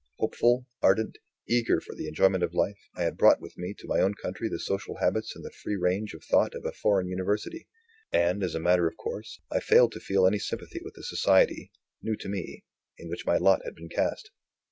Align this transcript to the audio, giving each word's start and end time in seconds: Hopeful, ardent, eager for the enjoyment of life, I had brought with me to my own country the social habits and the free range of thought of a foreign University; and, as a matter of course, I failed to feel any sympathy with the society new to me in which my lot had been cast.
Hopeful, 0.17 0.65
ardent, 0.81 1.19
eager 1.47 1.79
for 1.79 1.93
the 1.93 2.07
enjoyment 2.07 2.43
of 2.43 2.55
life, 2.55 2.89
I 2.97 3.03
had 3.03 3.17
brought 3.19 3.39
with 3.39 3.55
me 3.55 3.75
to 3.77 3.87
my 3.87 3.99
own 3.99 4.15
country 4.15 4.49
the 4.49 4.57
social 4.57 4.97
habits 4.97 5.35
and 5.35 5.45
the 5.45 5.51
free 5.51 5.75
range 5.75 6.15
of 6.15 6.23
thought 6.23 6.55
of 6.55 6.65
a 6.65 6.71
foreign 6.71 7.07
University; 7.07 7.67
and, 8.11 8.41
as 8.43 8.55
a 8.55 8.59
matter 8.59 8.87
of 8.87 8.97
course, 8.97 9.41
I 9.51 9.59
failed 9.59 9.91
to 9.91 9.99
feel 9.99 10.25
any 10.25 10.39
sympathy 10.39 10.79
with 10.83 10.95
the 10.95 11.03
society 11.03 11.71
new 12.01 12.15
to 12.15 12.29
me 12.29 12.63
in 12.97 13.09
which 13.09 13.27
my 13.27 13.37
lot 13.37 13.61
had 13.63 13.75
been 13.75 13.89
cast. 13.89 14.31